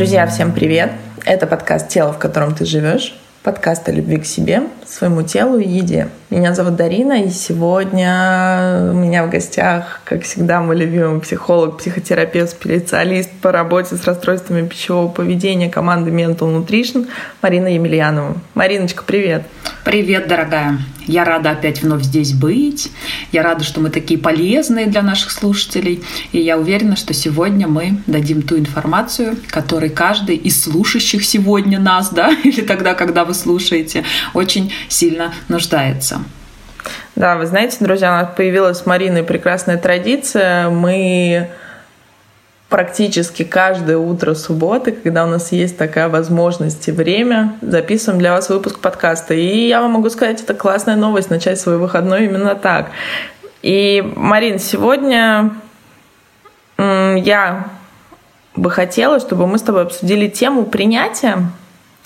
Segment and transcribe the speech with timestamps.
[0.00, 0.92] Друзья, всем привет!
[1.26, 5.66] Это подкаст «Тело, в котором ты живешь», подкаст о любви к себе, своему телу и
[5.66, 6.08] еде.
[6.30, 12.50] Меня зовут Дарина, и сегодня у меня в гостях, как всегда, мой любимый психолог, психотерапевт,
[12.50, 17.08] специалист по работе с расстройствами пищевого поведения команды Mental Nutrition
[17.42, 18.36] Марина Емельянова.
[18.54, 19.44] Мариночка, привет!
[19.84, 20.78] Привет, дорогая!
[21.06, 22.92] Я рада опять вновь здесь быть.
[23.32, 26.04] Я рада, что мы такие полезные для наших слушателей.
[26.30, 32.10] И я уверена, что сегодня мы дадим ту информацию, которой каждый из слушающих сегодня нас,
[32.10, 36.20] да, или тогда, когда вы слушаете, очень сильно нуждается.
[37.16, 40.70] Да, вы знаете, друзья, у нас появилась с Мариной прекрасная традиция.
[40.70, 41.50] Мы
[42.70, 48.48] практически каждое утро субботы, когда у нас есть такая возможность и время, записываем для вас
[48.48, 49.34] выпуск подкаста.
[49.34, 52.90] И я вам могу сказать, это классная новость, начать свой выходной именно так.
[53.60, 55.50] И, Марин, сегодня
[56.78, 57.66] я
[58.56, 61.50] бы хотела, чтобы мы с тобой обсудили тему принятия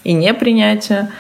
[0.02, 1.10] и непринятия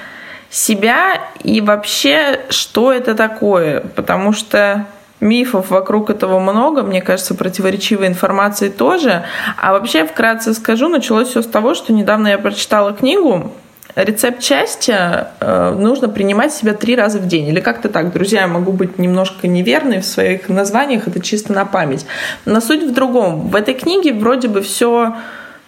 [0.54, 3.80] себя и вообще, что это такое.
[3.80, 4.86] Потому что
[5.20, 9.24] мифов вокруг этого много, мне кажется, противоречивой информации тоже.
[9.60, 13.52] А вообще, вкратце скажу, началось все с того, что недавно я прочитала книгу
[13.96, 17.46] Рецепт счастья э, нужно принимать себя три раза в день.
[17.46, 21.64] Или как-то так, друзья, я могу быть немножко неверной в своих названиях, это чисто на
[21.64, 22.04] память.
[22.44, 23.48] Но суть в другом.
[23.50, 25.14] В этой книге вроде бы все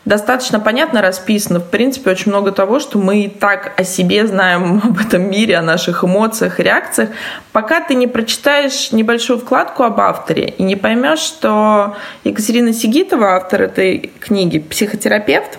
[0.07, 1.61] достаточно понятно расписано.
[1.61, 5.59] В принципе, очень много того, что мы и так о себе знаем, об этом мире,
[5.59, 7.11] о наших эмоциях, реакциях,
[7.53, 13.63] пока ты не прочитаешь небольшую вкладку об авторе и не поймешь, что Екатерина Сигитова, автор
[13.63, 15.59] этой книги, психотерапевт,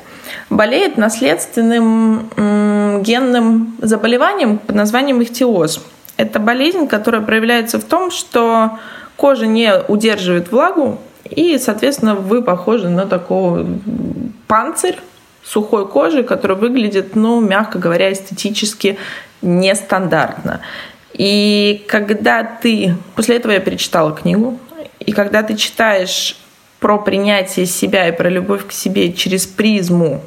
[0.50, 5.86] болеет наследственным генным заболеванием под названием ихтиоз.
[6.16, 8.80] Это болезнь, которая проявляется в том, что
[9.18, 13.66] кожа не удерживает влагу, и, соответственно, вы похожи на такого
[14.48, 14.98] панцирь
[15.44, 18.98] сухой кожи, который выглядит, ну, мягко говоря, эстетически
[19.42, 20.62] нестандартно.
[21.14, 22.96] И когда ты...
[23.16, 24.60] После этого я перечитала книгу.
[25.00, 26.38] И когда ты читаешь
[26.80, 30.22] про принятие себя и про любовь к себе через призму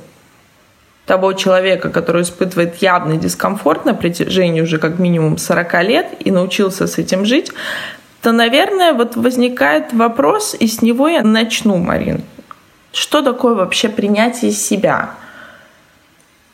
[1.07, 6.87] того человека, который испытывает явный дискомфорт на протяжении уже как минимум 40 лет и научился
[6.87, 7.53] с этим жить,
[8.23, 12.23] то, наверное, вот возникает вопрос, и с него я начну, Марин.
[12.93, 15.15] Что такое вообще принятие себя?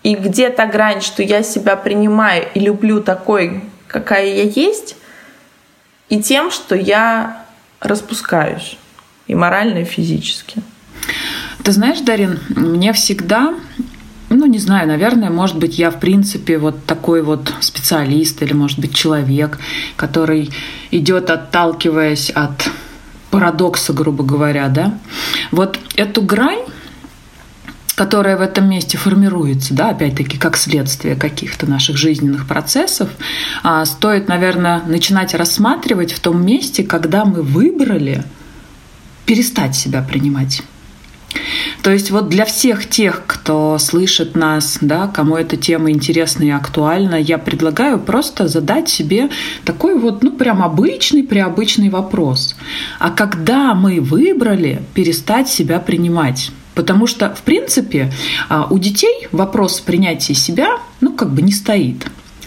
[0.02, 4.96] И где та грань, что я себя принимаю и люблю такой, какая я есть,
[6.08, 7.44] и тем, что я
[7.80, 8.78] распускаюсь
[9.26, 10.62] и морально, и физически.
[11.64, 13.54] Ты знаешь, Дарин, мне всегда
[14.28, 18.78] ну, не знаю, наверное, может быть, я, в принципе, вот такой вот специалист или, может
[18.78, 19.58] быть, человек,
[19.96, 20.50] который
[20.90, 22.68] идет, отталкиваясь от
[23.30, 24.98] парадокса, грубо говоря, да.
[25.50, 26.60] Вот эту грань
[27.96, 33.08] которая в этом месте формируется, да, опять-таки, как следствие каких-то наших жизненных процессов,
[33.62, 38.22] а, стоит, наверное, начинать рассматривать в том месте, когда мы выбрали
[39.24, 40.62] перестать себя принимать.
[41.82, 46.50] То есть вот для всех тех, кто слышит нас, да, кому эта тема интересна и
[46.50, 49.30] актуальна, я предлагаю просто задать себе
[49.64, 52.56] такой вот, ну, прям обычный, преобычный вопрос.
[52.98, 56.50] А когда мы выбрали перестать себя принимать?
[56.74, 58.12] Потому что, в принципе,
[58.48, 62.06] а, у детей вопрос принятия себя, ну, как бы не стоит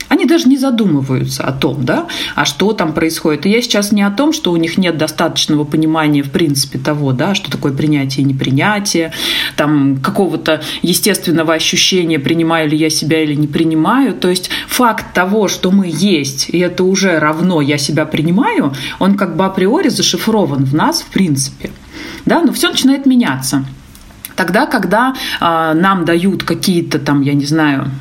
[0.10, 3.46] они даже не задумываются о том, да, а что там происходит.
[3.46, 7.14] И я сейчас не о том, что у них нет достаточного понимания, в принципе, того,
[7.14, 9.14] да, что такое принятие и непринятие,
[9.56, 14.14] там какого-то естественного ощущения, принимаю ли я себя или не принимаю.
[14.14, 19.16] То есть факт того, что мы есть, и это уже равно я себя принимаю, он
[19.16, 21.70] как бы априори зашифрован в нас, в принципе.
[22.26, 23.64] Да, но все начинает меняться.
[24.36, 27.92] Тогда, когда э, нам дают какие-то там, я не знаю,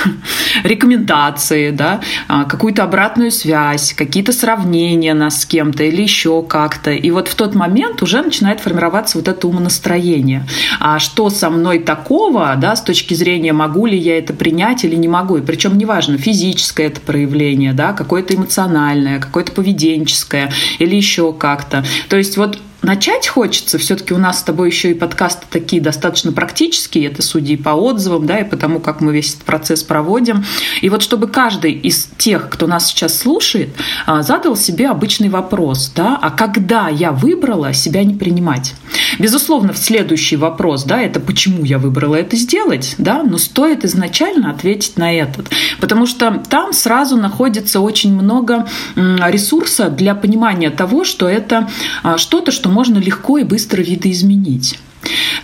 [0.64, 6.90] рекомендации, да, а, какую-то обратную связь, какие-то сравнения нас с кем-то или еще как-то.
[6.90, 10.46] И вот в тот момент уже начинает формироваться вот это умонастроение.
[10.80, 14.96] А что со мной такого, да, с точки зрения, могу ли я это принять или
[14.96, 15.36] не могу.
[15.36, 21.84] И причем неважно, физическое это проявление, да, какое-то эмоциональное, какое-то поведенческое или еще как-то.
[22.08, 23.78] То есть вот начать хочется.
[23.78, 28.26] Все-таки у нас с тобой еще и подкасты такие достаточно практические, это судьи по отзывам,
[28.26, 30.44] да, и потому как мы весь этот процесс проводим.
[30.80, 33.70] И вот чтобы каждый из тех, кто нас сейчас слушает,
[34.06, 38.74] а, задал себе обычный вопрос, да, а когда я выбрала себя не принимать?
[39.18, 44.96] Безусловно, следующий вопрос, да, это почему я выбрала это сделать, да, но стоит изначально ответить
[44.96, 45.48] на этот,
[45.80, 51.68] потому что там сразу находится очень много ресурса для понимания того, что это
[52.02, 54.78] а, что-то, что можно легко и быстро видоизменить.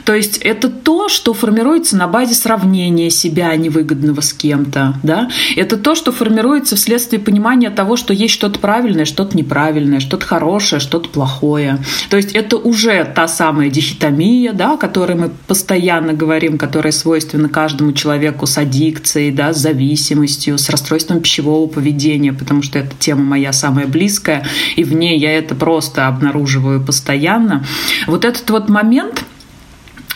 [0.05, 4.95] То есть это то, что формируется на базе сравнения себя невыгодного с кем-то.
[5.03, 5.29] Да?
[5.57, 10.81] Это то, что формируется вследствие понимания того, что есть что-то правильное, что-то неправильное, что-то хорошее,
[10.81, 11.79] что-то плохое.
[12.11, 17.49] То есть это уже та самая дихитомия, да, о которой мы постоянно говорим, которая свойственна
[17.49, 23.25] каждому человеку с аддикцией, да, с зависимостью, с расстройством пищевого поведения, потому что эта тема
[23.25, 24.47] моя самая близкая,
[24.77, 27.65] и в ней я это просто обнаруживаю постоянно.
[28.07, 29.25] Вот этот вот момент–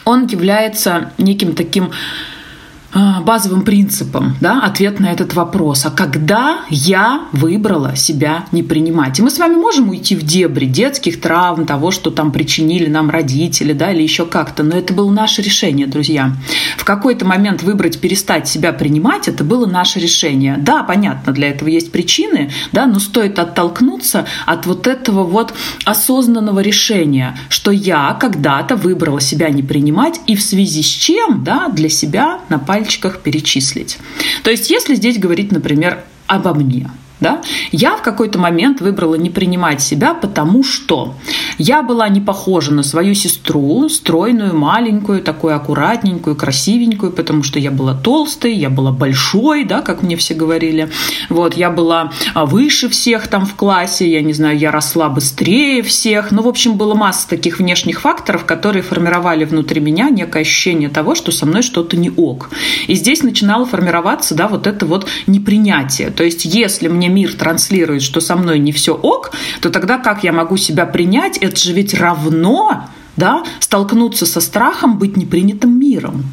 [0.04, 1.92] он является неким таким
[2.94, 5.86] базовым принципом, да, ответ на этот вопрос.
[5.86, 9.18] А когда я выбрала себя не принимать?
[9.18, 13.08] И мы с вами можем уйти в дебри детских травм, того, что там причинили нам
[13.08, 16.32] родители, да, или еще как-то, но это было наше решение, друзья.
[16.76, 20.56] В какой-то момент выбрать перестать себя принимать, это было наше решение.
[20.58, 25.54] Да, понятно, для этого есть причины, да, но стоит оттолкнуться от вот этого вот
[25.84, 31.68] осознанного решения, что я когда-то выбрала себя не принимать, и в связи с чем, да,
[31.68, 33.98] для себя на пальце пальчиках перечислить.
[34.42, 36.90] То есть если здесь говорить, например, обо мне,
[37.22, 37.40] да?
[37.70, 41.14] Я в какой-то момент выбрала не принимать себя, потому что
[41.58, 47.70] я была не похожа на свою сестру, стройную, маленькую, такую аккуратненькую, красивенькую, потому что я
[47.70, 50.90] была толстой, я была большой, да, как мне все говорили.
[51.28, 55.82] Вот, я была а, выше всех там в классе, я не знаю, я росла быстрее
[55.82, 56.32] всех.
[56.32, 61.14] Ну, в общем, было масса таких внешних факторов, которые формировали внутри меня некое ощущение того,
[61.14, 62.50] что со мной что-то не ок.
[62.88, 66.10] И здесь начинало формироваться, да, вот это вот непринятие.
[66.10, 70.24] То есть, если мне мир транслирует, что со мной не все ок, то тогда как
[70.24, 71.36] я могу себя принять?
[71.38, 72.84] Это же ведь равно
[73.16, 76.24] да, столкнуться со страхом быть непринятым миром.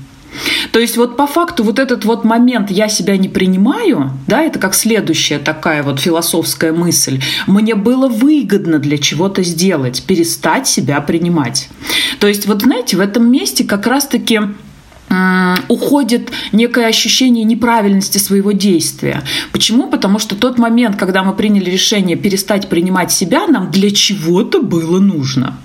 [0.72, 4.60] То есть вот по факту вот этот вот момент «я себя не принимаю», да, это
[4.60, 11.70] как следующая такая вот философская мысль, мне было выгодно для чего-то сделать, перестать себя принимать.
[12.20, 14.42] То есть вот знаете, в этом месте как раз-таки
[15.68, 19.24] уходит некое ощущение неправильности своего действия.
[19.52, 19.88] Почему?
[19.90, 25.00] Потому что тот момент, когда мы приняли решение перестать принимать себя, нам для чего-то было
[25.00, 25.58] нужно.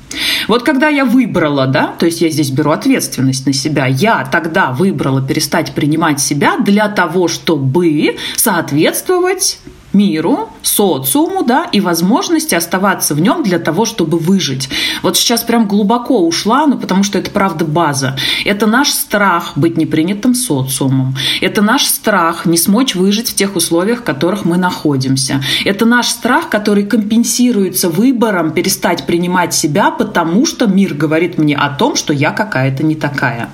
[0.49, 4.72] Вот когда я выбрала, да, то есть я здесь беру ответственность на себя, я тогда
[4.72, 9.58] выбрала перестать принимать себя для того, чтобы соответствовать
[9.94, 14.69] миру, социуму, да, и возможности оставаться в нем для того, чтобы выжить.
[15.02, 18.16] Вот сейчас прям глубоко ушла, ну, потому что это правда база.
[18.44, 21.16] Это наш страх быть непринятым социумом.
[21.40, 25.43] Это наш страх не смочь выжить в тех условиях, в которых мы находимся.
[25.64, 31.70] Это наш страх, который компенсируется выбором перестать принимать себя, потому что мир говорит мне о
[31.70, 33.48] том, что я какая-то не такая.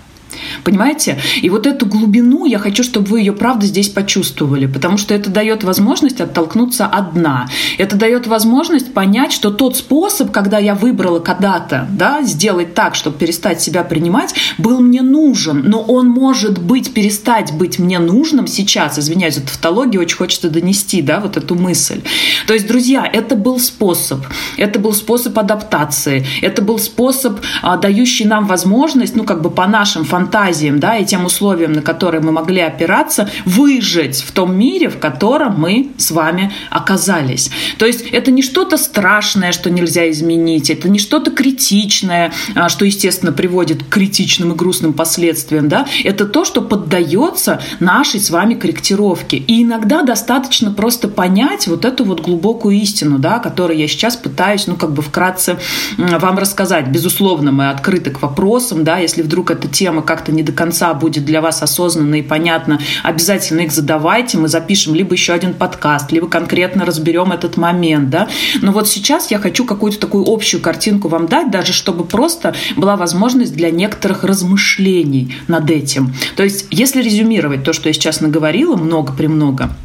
[0.65, 1.19] Понимаете?
[1.43, 5.31] И вот эту глубину я хочу, чтобы вы ее, правда, здесь почувствовали, потому что это
[5.31, 7.49] дает возможность оттолкнуться от дна.
[7.79, 13.19] Это дает возможность понять, что тот способ, когда я выбрала когда-то, да, сделать так, чтобы
[13.19, 18.99] перестать себя принимать, был мне нужен, но он может быть, перестать быть мне нужным сейчас,
[18.99, 22.03] извиняюсь за тавтологию, очень хочется донести, да, вот эту мысль.
[22.47, 24.21] То есть, друзья, это был способ,
[24.56, 29.67] это был способ адаптации, это был способ, а, дающий нам возможность, ну, как бы по
[29.67, 34.55] нашим фантазиям, фантазиям, да, и тем условиям, на которые мы могли опираться, выжить в том
[34.57, 37.50] мире, в котором мы с вами оказались.
[37.79, 42.85] То есть это не что-то страшное, что нельзя изменить, это не что-то критичное, а, что,
[42.85, 48.55] естественно, приводит к критичным и грустным последствиям, да, это то, что поддается нашей с вами
[48.55, 49.39] корректировке.
[49.39, 54.67] И иногда достаточно просто понять вот эту вот глубокую истину, да, которую я сейчас пытаюсь,
[54.67, 55.57] ну, как бы вкратце
[55.97, 56.89] вам рассказать.
[56.89, 61.25] Безусловно, мы открыты к вопросам, да, если вдруг эта тема как-то не до конца будет
[61.25, 66.26] для вас осознанно и понятно, обязательно их задавайте, мы запишем либо еще один подкаст, либо
[66.26, 68.26] конкретно разберем этот момент, да.
[68.61, 72.97] Но вот сейчас я хочу какую-то такую общую картинку вам дать, даже чтобы просто была
[72.97, 76.12] возможность для некоторых размышлений над этим.
[76.35, 79.76] То есть, если резюмировать то, что я сейчас наговорила, много-премного,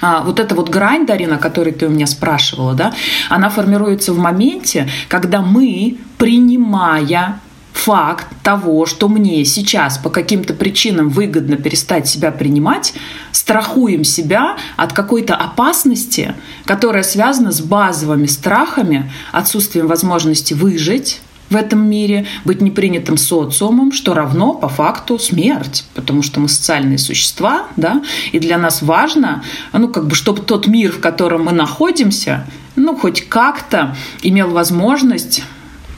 [0.00, 2.94] а, вот эта вот грань, Дарина, о которой ты у меня спрашивала, да,
[3.28, 7.42] она формируется в моменте, когда мы, принимая
[7.76, 12.94] факт того, что мне сейчас по каким-то причинам выгодно перестать себя принимать,
[13.32, 21.88] страхуем себя от какой-то опасности, которая связана с базовыми страхами, отсутствием возможности выжить, в этом
[21.88, 28.02] мире, быть непринятым социумом, что равно по факту смерть, потому что мы социальные существа, да,
[28.32, 32.96] и для нас важно, ну, как бы, чтобы тот мир, в котором мы находимся, ну,
[32.96, 35.44] хоть как-то имел возможность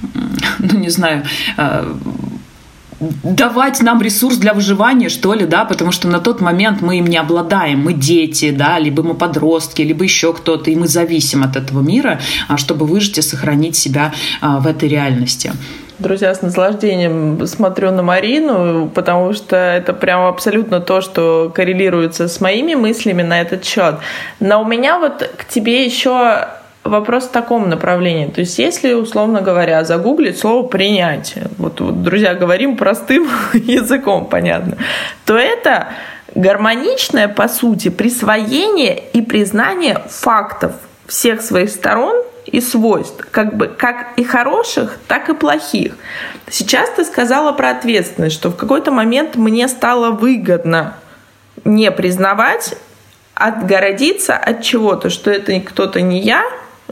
[0.59, 1.25] ну не знаю,
[1.57, 1.95] э,
[3.00, 7.07] давать нам ресурс для выживания, что ли, да, потому что на тот момент мы им
[7.07, 11.57] не обладаем, мы дети, да, либо мы подростки, либо еще кто-то, и мы зависим от
[11.57, 15.52] этого мира, а, чтобы выжить и сохранить себя а, в этой реальности.
[16.00, 22.40] друзья, с наслаждением смотрю на Марину, потому что это прям абсолютно то, что коррелируется с
[22.40, 23.97] моими мыслями на этот счет.
[24.40, 26.49] Но у меня вот к тебе еще
[26.85, 28.26] вопрос в таком направлении.
[28.26, 34.78] То есть, если, условно говоря, загуглить слово «принятие», вот, вот друзья, говорим простым языком, понятно,
[35.25, 35.88] то это
[36.35, 40.73] гармоничное, по сути, присвоение и признание фактов
[41.06, 45.97] всех своих сторон и свойств, как бы как и хороших, так и плохих.
[46.50, 50.94] Сейчас ты сказала про ответственность, что в какой-то момент мне стало выгодно
[51.64, 52.75] не признавать,
[53.35, 56.42] отгородиться от чего-то, что это кто-то не я,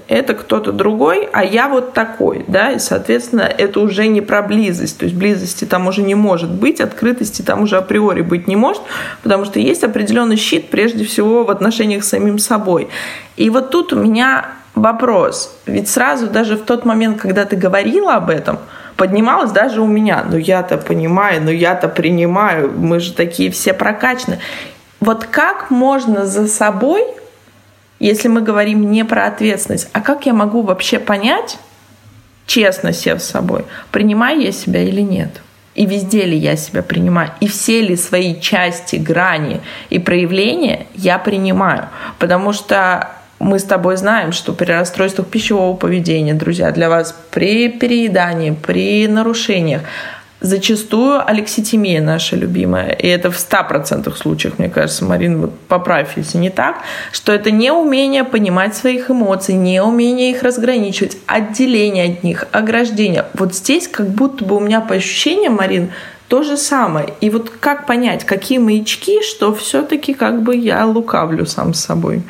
[0.08, 4.98] это кто-то другой, а я вот такой, да, и, соответственно, это уже не про близость,
[4.98, 8.82] то есть близости там уже не может быть, открытости там уже априори быть не может,
[9.22, 12.88] потому что есть определенный щит, прежде всего, в отношениях с самим собой.
[13.36, 18.14] И вот тут у меня вопрос, ведь сразу даже в тот момент, когда ты говорила
[18.14, 18.58] об этом,
[18.96, 24.38] поднималась даже у меня, ну я-то понимаю, ну я-то принимаю, мы же такие все прокачаны.
[25.00, 27.04] Вот как можно за собой
[27.98, 31.58] если мы говорим не про ответственность, а как я могу вообще понять,
[32.46, 35.42] честно сев с собой, принимаю я себя или нет?
[35.74, 37.30] И везде ли я себя принимаю?
[37.40, 39.60] И все ли свои части, грани
[39.90, 41.90] и проявления я принимаю?
[42.18, 47.68] Потому что мы с тобой знаем, что при расстройствах пищевого поведения, друзья, для вас при
[47.68, 49.82] переедании, при нарушениях
[50.40, 56.36] Зачастую алекситимия наша любимая, и это в 100% случаях, мне кажется, Марин, вот поправь, если
[56.36, 56.76] не так,
[57.10, 63.24] что это не умение понимать своих эмоций, не умение их разграничивать, отделение от них, ограждение.
[63.32, 65.90] Вот здесь как будто бы у меня по ощущениям, Марин,
[66.28, 67.14] то же самое.
[67.22, 72.22] И вот как понять, какие маячки, что все-таки как бы я лукавлю сам с собой.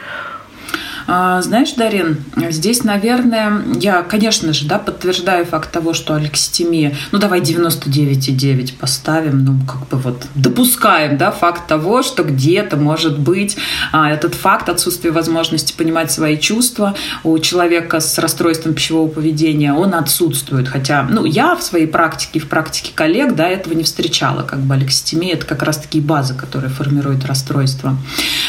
[1.06, 7.18] А, знаешь, Дарин, здесь, наверное, я, конечно же, да, подтверждаю факт того, что алекситимия, ну
[7.18, 13.56] давай 99,9 поставим, ну как бы вот допускаем, да, факт того, что где-то может быть
[13.92, 19.94] а, этот факт отсутствия возможности понимать свои чувства у человека с расстройством пищевого поведения, он
[19.94, 20.68] отсутствует.
[20.68, 24.42] Хотя, ну, я в своей практике, в практике коллег, да, этого не встречала.
[24.42, 27.96] Как бы алекситимия– это как раз-таки база, которая формирует расстройство.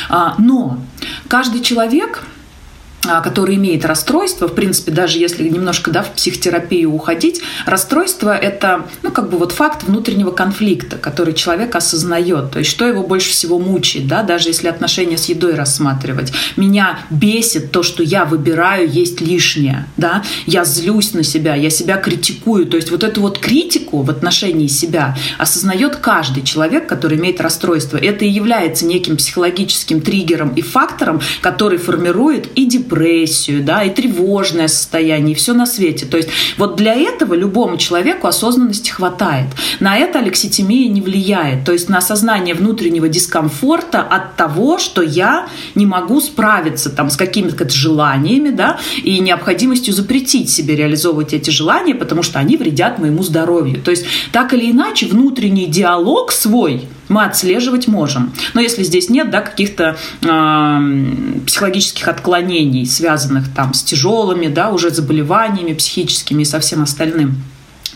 [0.10, 0.80] А, но
[1.28, 2.24] каждый человек–
[3.04, 9.12] который имеет расстройство, в принципе, даже если немножко да, в психотерапию уходить, расстройство– это ну,
[9.12, 13.60] как бы вот факт внутреннего конфликта, который человек осознает, то есть что его больше всего
[13.60, 16.34] мучает, да, даже если отношения с едой рассматривать.
[16.56, 21.98] Меня бесит то, что я выбираю есть лишнее, да, я злюсь на себя, я себя
[21.98, 27.40] критикую, то есть вот эту вот критику в отношении себя осознает каждый человек, который имеет
[27.42, 27.98] расстройство.
[27.98, 33.90] Это и является неким психологическим триггером и фактором, который формирует и депрессию, депрессию, да, и
[33.90, 36.06] тревожное состояние, и все на свете.
[36.06, 39.48] То есть вот для этого любому человеку осознанности хватает.
[39.80, 41.66] На это алекситимия не влияет.
[41.66, 47.18] То есть на осознание внутреннего дискомфорта от того, что я не могу справиться там с
[47.18, 53.24] какими-то желаниями, да, и необходимостью запретить себе реализовывать эти желания, потому что они вредят моему
[53.24, 53.82] здоровью.
[53.82, 58.34] То есть так или иначе внутренний диалог свой мы отслеживать можем.
[58.54, 64.90] Но если здесь нет да, каких-то э, психологических отклонений, связанных там с тяжелыми да, уже
[64.90, 67.36] заболеваниями психическими и со всем остальным,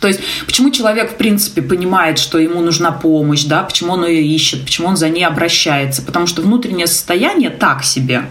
[0.01, 4.25] то есть почему человек, в принципе, понимает, что ему нужна помощь, да, почему он ее
[4.25, 8.23] ищет, почему он за ней обращается, потому что внутреннее состояние так себе.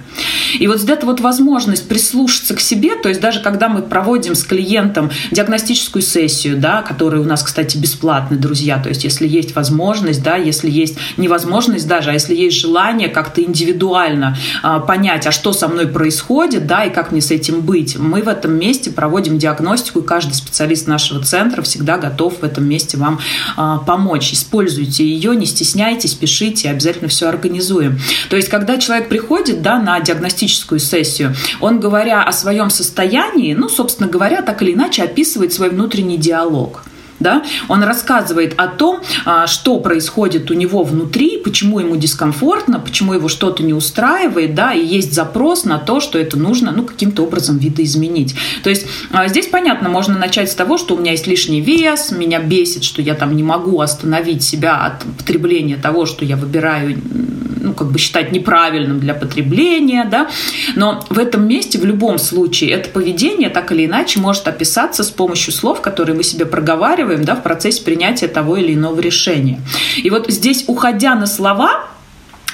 [0.58, 4.42] И вот эта вот возможность прислушаться к себе, то есть даже когда мы проводим с
[4.42, 10.24] клиентом диагностическую сессию, да, которая у нас, кстати, бесплатная, друзья, то есть если есть возможность,
[10.24, 15.52] да, если есть невозможность даже, а если есть желание как-то индивидуально а, понять, а что
[15.52, 19.38] со мной происходит, да, и как мне с этим быть, мы в этом месте проводим
[19.38, 23.18] диагностику, и каждый специалист нашего центра центр всегда готов в этом месте вам
[23.56, 24.32] а, помочь.
[24.32, 27.98] Используйте ее, не стесняйтесь, пишите, обязательно все организуем.
[28.28, 33.68] То есть, когда человек приходит да, на диагностическую сессию, он, говоря о своем состоянии, ну,
[33.68, 36.82] собственно говоря, так или иначе описывает свой внутренний диалог
[37.20, 43.12] да, он рассказывает о том, а, что происходит у него внутри, почему ему дискомфортно, почему
[43.12, 47.22] его что-то не устраивает, да, и есть запрос на то, что это нужно, ну, каким-то
[47.22, 48.34] образом видоизменить.
[48.62, 52.10] То есть а, здесь, понятно, можно начать с того, что у меня есть лишний вес,
[52.10, 56.96] меня бесит, что я там не могу остановить себя от потребления того, что я выбираю
[57.60, 60.28] ну, как бы считать неправильным для потребления, да,
[60.76, 65.10] но в этом месте в любом случае это поведение так или иначе может описаться с
[65.10, 69.60] помощью слов, которые мы себе проговариваем, да, в процессе принятия того или иного решения.
[69.96, 71.86] И вот здесь, уходя на слова,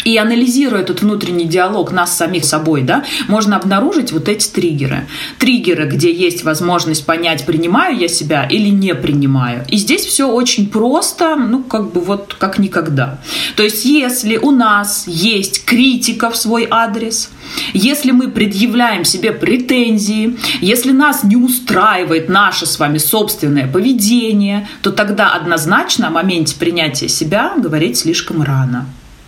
[0.06, 5.08] И анализируя этот внутренний диалог нас самих собой, да, можно обнаружить вот эти триггеры.
[5.40, 9.64] Триггеры, где есть возможность понять, принимаю я себя или не принимаю.
[9.68, 13.18] И здесь все очень просто, ну, как бы вот как никогда.
[13.56, 17.30] То есть, если у нас есть критика в свой адрес,
[17.72, 24.92] если мы предъявляем себе претензии, если нас не устраивает наше с вами собственное поведение, то
[24.92, 28.86] тогда однозначно о моменте принятия себя говорить слишком рано.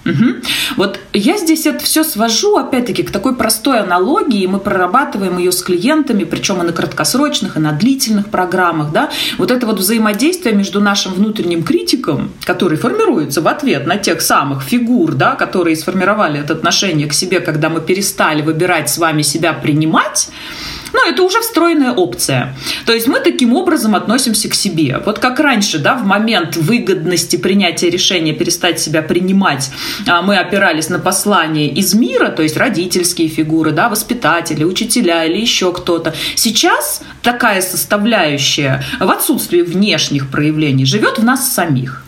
[0.08, 0.34] Угу.
[0.76, 4.46] Вот я здесь это все свожу, опять-таки, к такой простой аналогии.
[4.46, 8.92] Мы прорабатываем ее с клиентами, причем и на краткосрочных, и на длительных программах.
[8.92, 9.10] Да?
[9.38, 14.62] Вот это вот взаимодействие между нашим внутренним критиком, который формируется в ответ на тех самых
[14.62, 19.52] фигур, да, которые сформировали это отношение к себе, когда мы перестали выбирать с вами себя
[19.52, 20.28] принимать,
[20.92, 22.56] ну, это уже встроенная опция.
[22.86, 25.00] То есть мы таким образом относимся к себе.
[25.04, 29.70] Вот как раньше, да, в момент выгодности принятия решения перестать себя принимать,
[30.06, 35.38] а, мы опирались на послание из мира, то есть родительские фигуры, да, воспитатели, учителя или
[35.38, 36.14] еще кто-то.
[36.34, 42.07] Сейчас такая составляющая в отсутствии внешних проявлений живет в нас самих.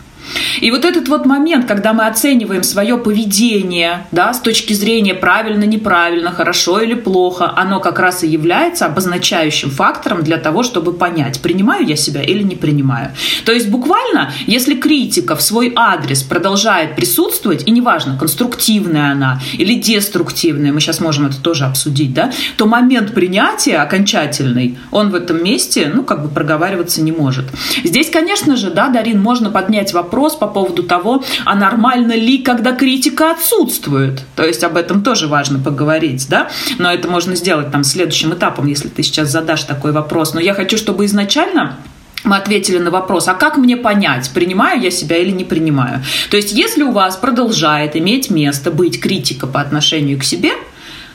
[0.59, 5.63] И вот этот вот момент, когда мы оцениваем свое поведение, да, с точки зрения правильно,
[5.63, 11.41] неправильно, хорошо или плохо, оно как раз и является обозначающим фактором для того, чтобы понять,
[11.41, 13.11] принимаю я себя или не принимаю.
[13.45, 19.75] То есть буквально, если критика в свой адрес продолжает присутствовать, и неважно, конструктивная она или
[19.75, 25.43] деструктивная, мы сейчас можем это тоже обсудить, да, то момент принятия окончательный, он в этом
[25.43, 27.45] месте, ну, как бы проговариваться не может.
[27.83, 32.39] Здесь, конечно же, да, Дарин, можно поднять вопрос, вопрос по поводу того, а нормально ли,
[32.39, 34.21] когда критика отсутствует.
[34.35, 36.49] То есть об этом тоже важно поговорить, да?
[36.79, 40.33] Но это можно сделать там следующим этапом, если ты сейчас задашь такой вопрос.
[40.33, 41.77] Но я хочу, чтобы изначально
[42.25, 46.03] мы ответили на вопрос, а как мне понять, принимаю я себя или не принимаю?
[46.29, 50.51] То есть, если у вас продолжает иметь место быть критика по отношению к себе,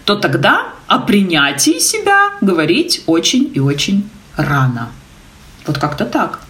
[0.04, 4.88] то тогда о принятии себя говорить очень и очень рано.
[5.66, 6.45] Вот как-то так.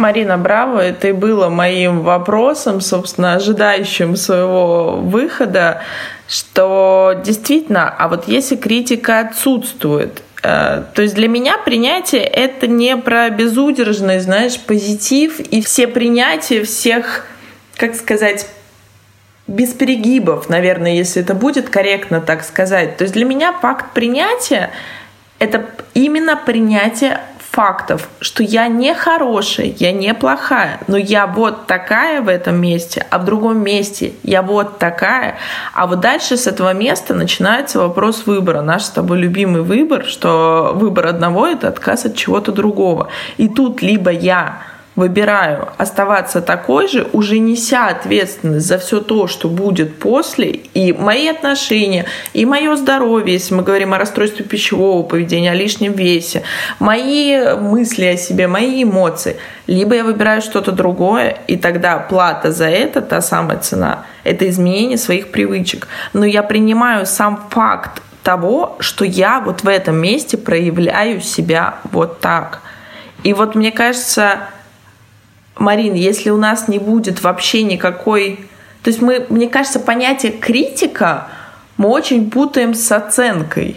[0.00, 5.82] Марина, браво, это и было моим вопросом, собственно, ожидающим своего выхода,
[6.26, 12.96] что действительно, а вот если критика отсутствует, э, то есть для меня принятие это не
[12.96, 17.26] про безудержный, знаешь, позитив и все принятия всех,
[17.76, 18.46] как сказать,
[19.46, 22.96] без перегибов, наверное, если это будет корректно так сказать.
[22.96, 24.70] То есть для меня факт принятия
[25.40, 32.22] это именно принятие фактов, что я не хорошая, я не плохая, но я вот такая
[32.22, 35.36] в этом месте, а в другом месте я вот такая.
[35.74, 38.62] А вот дальше с этого места начинается вопрос выбора.
[38.62, 43.08] Наш с тобой любимый выбор, что выбор одного— это отказ от чего-то другого.
[43.36, 44.62] И тут либо я
[45.00, 51.28] выбираю оставаться такой же, уже неся ответственность за все то, что будет после, и мои
[51.28, 56.42] отношения, и мое здоровье, если мы говорим о расстройстве пищевого поведения, о лишнем весе,
[56.78, 59.36] мои мысли о себе, мои эмоции,
[59.66, 64.98] либо я выбираю что-то другое, и тогда плата за это, та самая цена, это изменение
[64.98, 65.88] своих привычек.
[66.12, 72.20] Но я принимаю сам факт того, что я вот в этом месте проявляю себя вот
[72.20, 72.60] так.
[73.22, 74.40] И вот мне кажется,
[75.60, 78.48] Марин, если у нас не будет вообще никакой...
[78.82, 81.28] То есть мы, мне кажется, понятие критика
[81.76, 83.76] мы очень путаем с оценкой.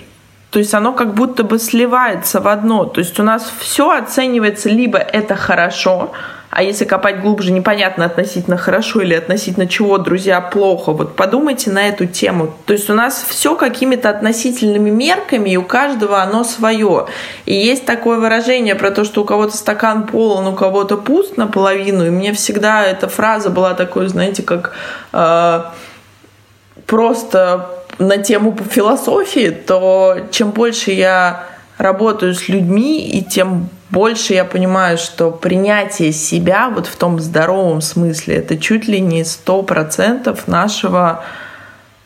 [0.50, 2.86] То есть оно как будто бы сливается в одно.
[2.86, 6.14] То есть у нас все оценивается либо это хорошо,
[6.56, 10.92] а если копать глубже, непонятно относительно хорошо или относительно чего, друзья, плохо.
[10.92, 12.54] Вот подумайте на эту тему.
[12.68, 17.08] То есть у нас все какими-то относительными мерками, и у каждого оно свое.
[17.46, 22.06] И есть такое выражение про то, что у кого-то стакан полон, у кого-то пуст наполовину.
[22.06, 24.74] И мне всегда эта фраза была такой, знаете, как
[25.12, 25.64] э,
[26.86, 31.46] просто на тему философии, то чем больше я
[31.80, 37.80] работаю с людьми, и тем больше я понимаю, что принятие себя вот в том здоровом
[37.80, 41.24] смысле это чуть ли не сто процентов нашего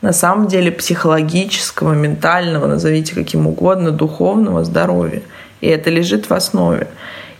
[0.02, 5.22] на самом деле психологического, ментального, назовите каким угодно, духовного здоровья.
[5.62, 6.88] И это лежит в основе.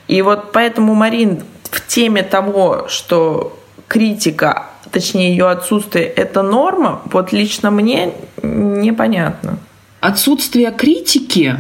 [0.09, 3.57] И вот поэтому, Марин, в теме того, что
[3.87, 9.59] критика, точнее ее отсутствие, это норма, вот лично мне непонятно.
[10.01, 11.59] Отсутствие критики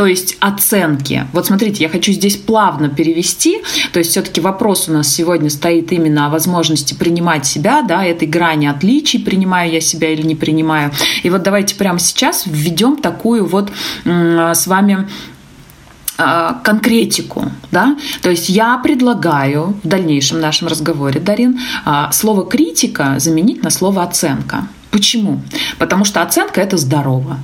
[0.00, 1.26] то есть оценки.
[1.34, 3.60] Вот смотрите, я хочу здесь плавно перевести,
[3.92, 8.26] то есть все-таки вопрос у нас сегодня стоит именно о возможности принимать себя, да, этой
[8.26, 10.90] грани отличий, принимаю я себя или не принимаю.
[11.22, 13.70] И вот давайте прямо сейчас введем такую вот
[14.06, 15.06] с вами
[16.16, 23.16] э, конкретику, да, то есть я предлагаю в дальнейшем нашем разговоре, Дарин, э, слово критика
[23.18, 24.66] заменить на слово оценка.
[24.90, 25.42] Почему?
[25.78, 27.36] Потому что оценка это здорово.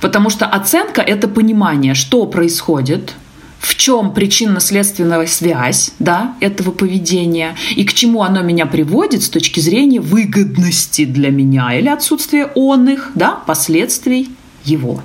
[0.00, 3.14] Потому что оценка это понимание, что происходит,
[3.60, 9.60] в чем причинно-следственная связь да, этого поведения и к чему оно меня приводит с точки
[9.60, 14.30] зрения выгодности для меня или отсутствия он их, да, последствий
[14.64, 15.02] его.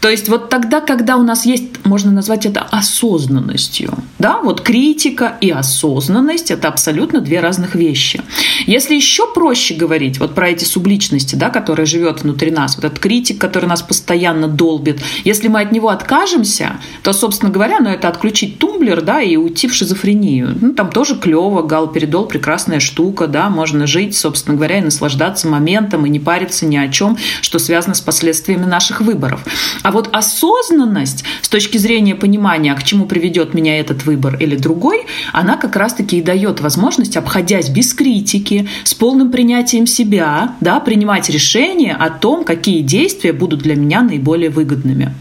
[0.00, 5.36] То есть вот тогда, когда у нас есть, можно назвать это осознанностью, да, вот критика
[5.40, 8.22] и осознанность– это абсолютно две разных вещи.
[8.66, 12.98] Если еще проще говорить вот про эти субличности, да, которые живет внутри нас, вот этот
[12.98, 18.08] критик, который нас постоянно долбит, если мы от него откажемся, то, собственно говоря, ну, это
[18.08, 20.56] отключить тумблер, да, и уйти в шизофрению.
[20.60, 26.06] Ну, там тоже клево, галперидол– прекрасная штука, да, можно жить, собственно говоря, и наслаждаться моментом,
[26.06, 29.39] и не париться ни о чем, что связано с последствиями наших выборов.
[29.82, 35.06] А вот осознанность с точки зрения понимания, к чему приведет меня этот выбор или другой,
[35.32, 41.30] она как раз-таки и дает возможность, обходясь без критики, с полным принятием себя, да, принимать
[41.30, 45.14] решение о том, какие действия будут для меня наиболее выгодными.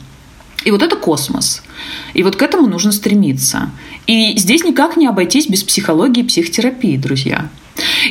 [0.65, 1.63] И вот это космос.
[2.13, 3.69] И вот к этому нужно стремиться.
[4.07, 7.49] И здесь никак не обойтись без психологии и психотерапии, друзья.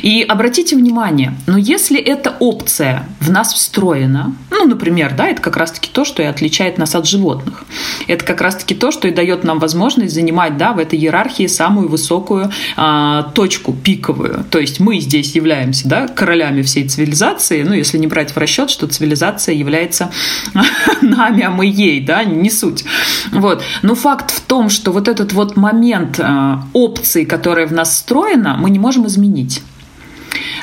[0.01, 5.57] И обратите внимание, но если эта опция в нас встроена, ну, например, да, это как
[5.57, 7.63] раз-таки то, что и отличает нас от животных.
[8.07, 11.89] Это как раз-таки то, что и дает нам возможность занимать, да, в этой иерархии самую
[11.89, 14.45] высокую а, точку, пиковую.
[14.49, 18.69] То есть мы здесь являемся, да, королями всей цивилизации, ну, если не брать в расчет,
[18.69, 20.11] что цивилизация является
[21.01, 22.83] нами, а мы ей, да, не суть.
[23.31, 23.63] Вот.
[23.81, 28.57] Но факт в том, что вот этот вот момент а, опции, которая в нас встроена,
[28.57, 29.61] мы не можем изменить.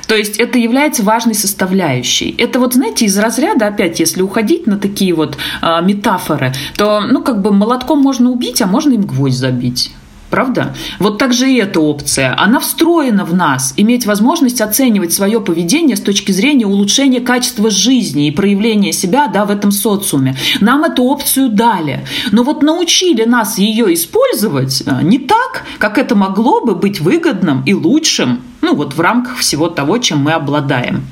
[0.06, 2.34] То есть это является важной составляющей.
[2.38, 7.22] Это вот, знаете, из разряда, опять, если уходить на такие вот э, метафоры, то, ну,
[7.22, 9.92] как бы молотком можно убить, а можно им гвоздь забить.
[10.30, 10.74] Правда?
[10.98, 12.34] Вот так же и эта опция.
[12.38, 13.72] Она встроена в нас.
[13.76, 19.44] Иметь возможность оценивать свое поведение с точки зрения улучшения качества жизни и проявления себя да,
[19.44, 20.36] в этом социуме.
[20.60, 22.04] Нам эту опцию дали.
[22.32, 27.62] Но вот научили нас ее использовать э, не так, как это могло бы быть выгодным
[27.64, 31.06] и лучшим ну вот в рамках всего того, чем мы обладаем.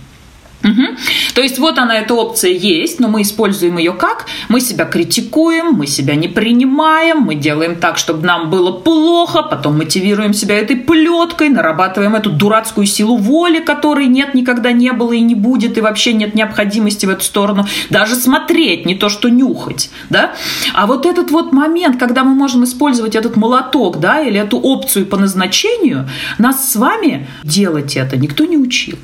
[0.64, 0.96] Угу.
[1.34, 4.24] То есть вот она, эта опция есть, но мы используем ее как?
[4.48, 9.76] Мы себя критикуем, мы себя не принимаем, мы делаем так, чтобы нам было плохо, потом
[9.76, 15.20] мотивируем себя этой плеткой, нарабатываем эту дурацкую силу воли, которой нет, никогда не было и
[15.20, 19.90] не будет, и вообще нет необходимости в эту сторону даже смотреть, не то что нюхать,
[20.08, 20.32] да?
[20.72, 25.04] А вот этот вот момент, когда мы можем использовать этот молоток, да, или эту опцию
[25.06, 28.96] по назначению, нас с вами делать это никто не учил.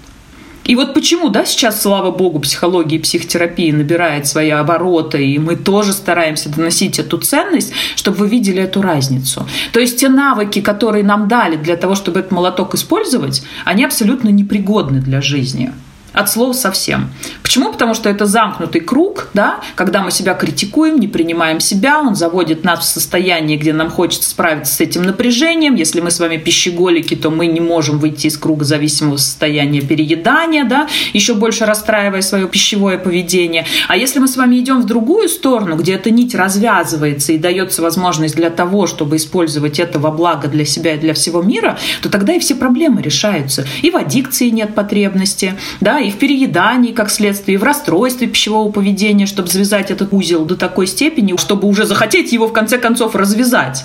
[0.65, 5.57] И вот почему, да, сейчас, слава богу, психология и психотерапия набирает свои обороты, и мы
[5.57, 9.47] тоже стараемся доносить эту ценность, чтобы вы видели эту разницу.
[9.73, 14.29] То есть те навыки, которые нам дали для того, чтобы этот молоток использовать, они абсолютно
[14.29, 15.73] непригодны для жизни.
[16.13, 17.11] От слова совсем.
[17.43, 17.73] Почему?
[17.73, 22.65] Потому что это замкнутый круг, да, когда мы себя критикуем, не принимаем себя, он заводит
[22.65, 25.75] нас в состояние, где нам хочется справиться с этим напряжением.
[25.77, 30.65] Если мы с вами пищеголики, то мы не можем выйти из круга зависимого состояния переедания,
[30.65, 33.67] да, еще больше расстраивая свое пищевое поведение.
[33.89, 37.83] А если мы с вами идем в другую сторону, где эта нить развязывается и дается
[37.83, 42.11] возможность для того, чтобы использовать это во благо для себя и для всего мира, то
[42.11, 43.65] тогда и все проблемы решаются.
[43.83, 48.71] И в аддикции нет потребности, да, и в переедании, как следствие, и в расстройстве пищевого
[48.71, 53.15] поведения, чтобы завязать этот узел до такой степени, чтобы уже захотеть его в конце концов
[53.15, 53.85] развязать.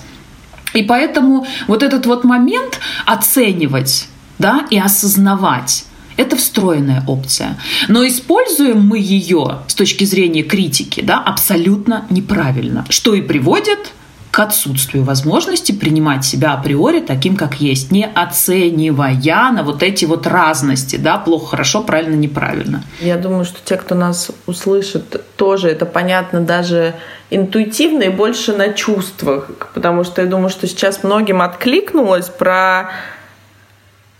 [0.74, 4.08] И поэтому вот этот вот момент оценивать
[4.40, 5.86] да, и осознавать,
[6.18, 7.58] это встроенная опция.
[7.88, 13.94] Но используем мы ее с точки зрения критики да, абсолютно неправильно, что и приводит
[14.40, 19.16] отсутствию возможности принимать себя априори таким, как есть, не оценивая
[19.52, 22.84] на вот эти вот разности, да, плохо, хорошо, правильно, неправильно.
[23.00, 26.96] Я думаю, что те, кто нас услышит, тоже это понятно даже
[27.30, 32.90] интуитивно и больше на чувствах, потому что я думаю, что сейчас многим откликнулось про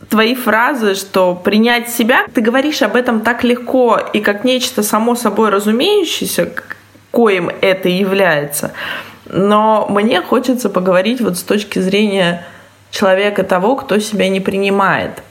[0.10, 5.16] твои фразы, что принять себя, ты говоришь об этом так легко и как нечто само
[5.16, 6.52] собой разумеющееся,
[7.12, 8.72] коим это является.
[9.38, 12.46] Но мне хочется поговорить вот с точки зрения
[12.90, 15.22] человека того, кто себя не принимает.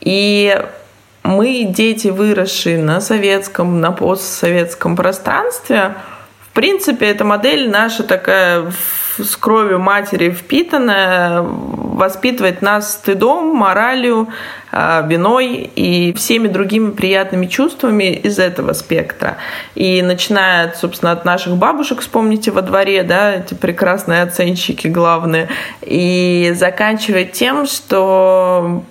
[0.00, 0.58] И
[1.22, 5.94] мы, дети, выросшие на советском, на постсоветском пространстве,
[6.40, 8.72] в принципе, эта модель наша такая
[9.24, 14.28] с кровью матери впитанная, воспитывает нас стыдом, моралью,
[14.70, 19.38] а, виной и всеми другими приятными чувствами из этого спектра.
[19.74, 25.48] И начиная, собственно, от наших бабушек, вспомните во дворе, да, эти прекрасные оценщики главные,
[25.82, 28.84] и заканчивая тем, что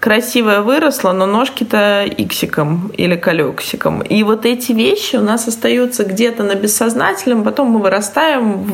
[0.00, 4.00] красивая выросла, но ножки-то иксиком или колексиком.
[4.00, 8.64] И вот эти вещи у нас остаются где-то на бессознательном, потом мы вырастаем,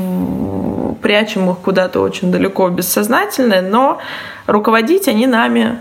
[1.01, 3.99] прячем их куда-то очень далеко бессознательное, но
[4.47, 5.79] руководить они нами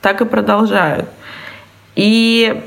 [0.00, 1.08] так и продолжают.
[1.94, 2.62] И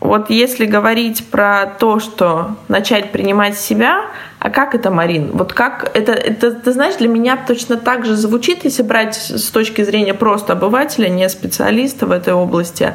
[0.00, 4.06] вот если говорить про то, что начать принимать себя,
[4.38, 5.30] а как это, Марин?
[5.32, 9.50] Вот как это, это, ты знаешь, для меня точно так же звучит, если брать с
[9.50, 12.94] точки зрения просто обывателя, не специалиста в этой области.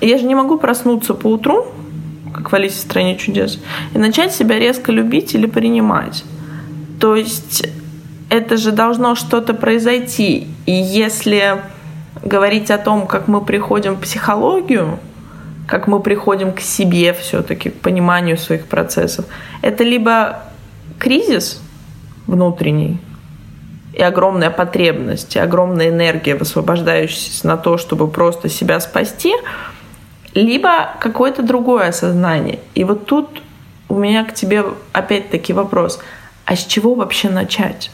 [0.00, 1.66] Я же не могу проснуться по утру,
[2.34, 3.60] как в Алисе в стране чудес,
[3.94, 6.24] и начать себя резко любить или принимать.
[7.00, 7.66] То есть
[8.30, 10.48] это же должно что-то произойти.
[10.66, 11.62] И если
[12.22, 14.98] говорить о том, как мы приходим в психологию,
[15.66, 19.26] как мы приходим к себе все-таки, к пониманию своих процессов.
[19.60, 20.42] Это либо
[20.98, 21.60] кризис
[22.26, 22.98] внутренний,
[23.92, 29.34] и огромная потребность, и огромная энергия, высвобождающаяся на то, чтобы просто себя спасти,
[30.34, 32.60] либо какое-то другое осознание.
[32.74, 33.42] И вот тут
[33.88, 36.00] у меня к тебе опять-таки вопрос,
[36.48, 37.90] а с чего вообще начать?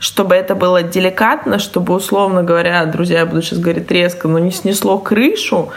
[0.00, 4.50] чтобы это было деликатно, чтобы, условно говоря, друзья, я буду сейчас говорить резко, но не
[4.50, 5.70] снесло крышу,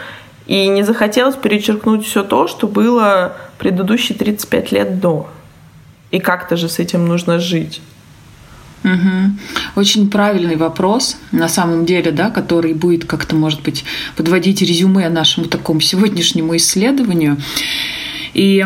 [0.46, 5.30] и не захотелось перечеркнуть все то, что было предыдущие 35 лет до.
[6.10, 7.80] И как-то же с этим нужно жить.
[8.84, 9.80] Угу.
[9.80, 15.46] Очень правильный вопрос, на самом деле, да, который будет как-то, может быть, подводить резюме нашему
[15.46, 17.38] такому сегодняшнему исследованию.
[18.34, 18.62] И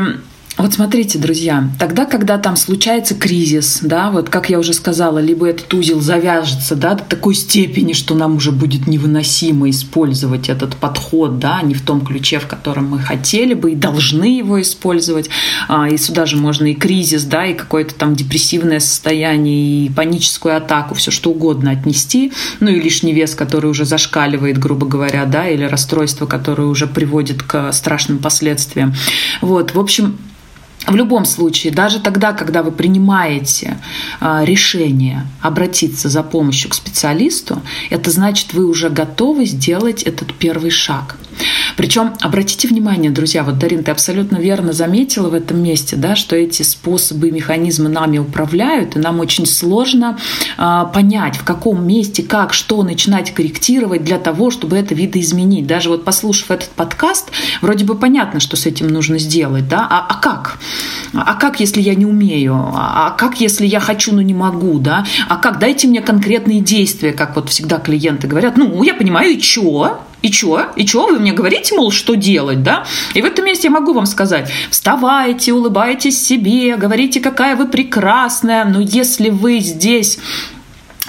[0.58, 5.48] вот смотрите, друзья, тогда, когда там случается кризис, да, вот как я уже сказала, либо
[5.48, 11.38] этот узел завяжется, да, до такой степени, что нам уже будет невыносимо использовать этот подход,
[11.38, 15.30] да, не в том ключе, в котором мы хотели бы и должны его использовать,
[15.68, 20.54] а, и сюда же можно и кризис, да, и какое-то там депрессивное состояние, и паническую
[20.54, 25.48] атаку, все что угодно отнести, ну и лишний вес, который уже зашкаливает, грубо говоря, да,
[25.48, 28.94] или расстройство, которое уже приводит к страшным последствиям.
[29.40, 30.18] Вот, в общем,
[30.86, 33.78] в любом случае, даже тогда, когда вы принимаете
[34.20, 40.70] а, решение обратиться за помощью к специалисту, это значит, вы уже готовы сделать этот первый
[40.70, 41.16] шаг.
[41.76, 46.36] Причем, обратите внимание, друзья, вот, Дарин, ты абсолютно верно заметила в этом месте, да, что
[46.36, 50.18] эти способы и механизмы нами управляют, и нам очень сложно
[50.58, 55.66] э, понять, в каком месте, как, что начинать корректировать для того, чтобы это видоизменить.
[55.66, 60.06] Даже вот послушав этот подкаст, вроде бы понятно, что с этим нужно сделать, да, а,
[60.08, 60.58] а как?
[61.14, 62.54] А как, если я не умею?
[62.74, 65.04] А, как, если я хочу, но не могу, да?
[65.28, 65.58] А как?
[65.58, 68.56] Дайте мне конкретные действия, как вот всегда клиенты говорят.
[68.56, 70.00] Ну, я понимаю, и чё?
[70.22, 70.68] И чё?
[70.76, 71.08] И чё?
[71.08, 72.84] Вы мне говорите, мол, что делать, да?
[73.14, 78.64] И в этом месте я могу вам сказать, вставайте, улыбайтесь себе, говорите, какая вы прекрасная,
[78.64, 80.18] но если вы здесь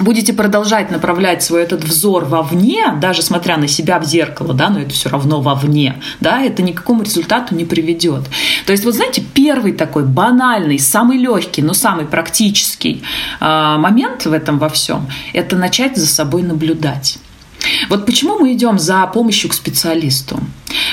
[0.00, 4.80] будете продолжать направлять свой этот взор вовне, даже смотря на себя в зеркало, да, но
[4.80, 8.24] это все равно вовне, да, это ни к какому результату не приведет.
[8.66, 13.02] То есть, вот знаете, первый такой банальный, самый легкий, но самый практический
[13.40, 13.44] э,
[13.78, 17.18] момент в этом во всем– это начать за собой наблюдать.
[17.88, 20.38] Вот почему мы идем за помощью к специалисту?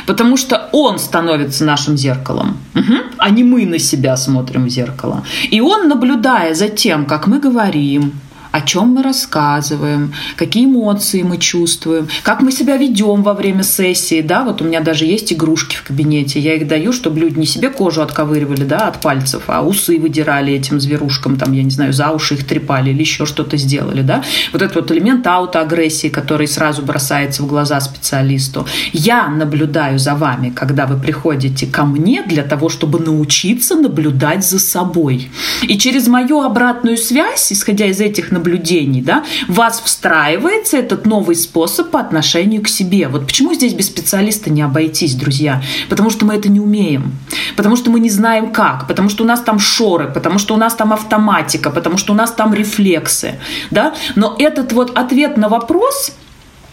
[0.05, 2.93] Потому что он становится нашим зеркалом, угу.
[3.17, 5.23] а не мы на себя смотрим в зеркало.
[5.51, 8.13] И он, наблюдая за тем, как мы говорим,
[8.51, 14.21] о чем мы рассказываем, какие эмоции мы чувствуем, как мы себя ведем во время сессии.
[14.21, 14.43] Да?
[14.43, 16.39] Вот у меня даже есть игрушки в кабинете.
[16.39, 20.53] Я их даю, чтобы люди не себе кожу отковыривали да, от пальцев, а усы выдирали
[20.53, 24.01] этим зверушкам, там, я не знаю, за уши их трепали или еще что-то сделали.
[24.01, 24.23] Да?
[24.51, 28.65] Вот этот вот элемент аутоагрессии, который сразу бросается в глаза специалисту.
[28.91, 34.59] Я наблюдаю за вами, когда вы приходите ко мне для того, чтобы научиться наблюдать за
[34.59, 35.29] собой.
[35.63, 41.35] И через мою обратную связь, исходя из этих наблюдений, наблюдений, да, вас встраивается этот новый
[41.35, 43.07] способ по отношению к себе.
[43.07, 45.61] Вот почему здесь без специалиста не обойтись, друзья?
[45.89, 47.13] Потому что мы это не умеем,
[47.55, 50.57] потому что мы не знаем как, потому что у нас там шоры, потому что у
[50.57, 53.35] нас там автоматика, потому что у нас там рефлексы,
[53.69, 53.93] да.
[54.15, 56.11] Но этот вот ответ на вопрос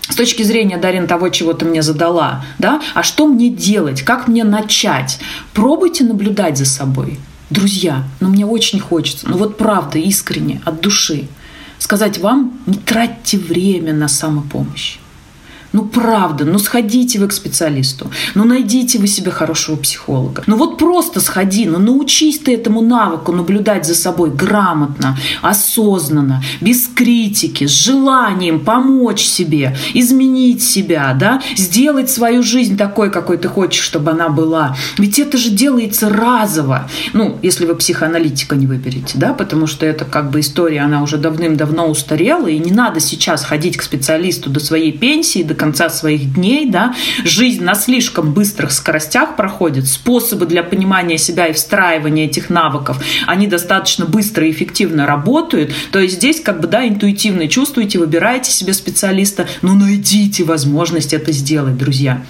[0.09, 4.27] с точки зрения, Дарин, того, чего ты мне задала, да, а что мне делать, как
[4.27, 5.19] мне начать?
[5.53, 7.19] Пробуйте наблюдать за собой.
[7.51, 11.29] Друзья, ну мне очень хочется, ну вот правда, искренне, от души
[11.79, 14.99] сказать вам, не тратьте время на самопомощь.
[15.73, 20.43] Ну, правда, ну сходите вы к специалисту, ну найдите вы себе хорошего психолога.
[20.47, 26.89] Ну вот просто сходи, ну научись ты этому навыку наблюдать за собой грамотно, осознанно, без
[26.89, 33.83] критики, с желанием помочь себе, изменить себя, да, сделать свою жизнь такой, какой ты хочешь,
[33.83, 34.75] чтобы она была.
[34.97, 36.89] Ведь это же делается разово.
[37.13, 41.19] Ну, если вы психоаналитика не выберете, да, потому что это как бы история, она уже
[41.19, 46.33] давным-давно устарела, и не надо сейчас ходить к специалисту до своей пенсии, до конца своих
[46.35, 46.95] дней, да,
[47.25, 53.47] жизнь на слишком быстрых скоростях проходит, способы для понимания себя и встраивания этих навыков, они
[53.47, 58.73] достаточно быстро и эффективно работают, то есть здесь как бы, да, интуитивно чувствуете, выбираете себе
[58.73, 62.23] специалиста, но найдите возможность это сделать, друзья.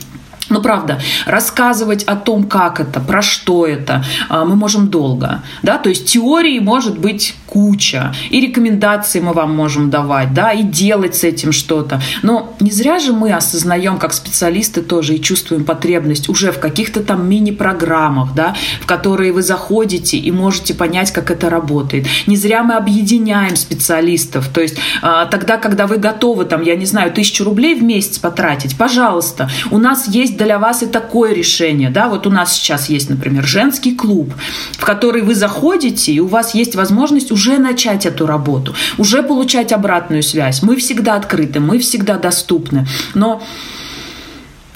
[0.50, 5.42] Ну, правда, рассказывать о том, как это, про что это, а, мы можем долго.
[5.62, 5.78] Да?
[5.78, 11.14] То есть теории может быть куча, и рекомендации мы вам можем давать, да, и делать
[11.14, 12.00] с этим что-то.
[12.22, 17.02] Но не зря же мы осознаем, как специалисты тоже, и чувствуем потребность уже в каких-то
[17.02, 22.06] там мини-программах, да, в которые вы заходите и можете понять, как это работает.
[22.26, 24.48] Не зря мы объединяем специалистов.
[24.48, 28.18] То есть а, тогда, когда вы готовы, там, я не знаю, тысячу рублей в месяц
[28.18, 31.90] потратить, пожалуйста, у нас есть для вас и такое решение.
[31.90, 32.08] Да?
[32.08, 34.32] Вот у нас сейчас есть, например, женский клуб,
[34.72, 39.72] в который вы заходите, и у вас есть возможность уже начать эту работу, уже получать
[39.72, 40.62] обратную связь.
[40.62, 42.86] Мы всегда открыты, мы всегда доступны.
[43.14, 43.42] Но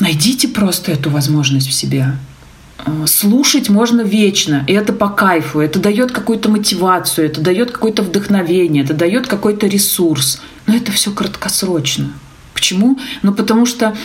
[0.01, 2.15] найдите просто эту возможность в себе.
[2.85, 8.03] Э, слушать можно вечно, и это по кайфу, это дает какую-то мотивацию, это дает какое-то
[8.03, 10.41] вдохновение, это дает какой-то ресурс.
[10.67, 12.13] Но это все краткосрочно.
[12.55, 12.99] Почему?
[13.23, 13.97] Ну, потому что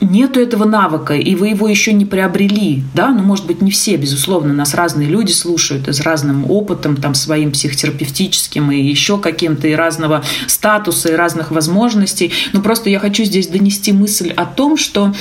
[0.00, 3.96] нету этого навыка, и вы его еще не приобрели, да, ну, может быть, не все,
[3.96, 9.68] безусловно, нас разные люди слушают, и с разным опытом, там, своим психотерапевтическим, и еще каким-то,
[9.68, 14.76] и разного статуса, и разных возможностей, но просто я хочу здесь донести мысль о том,
[14.76, 15.12] что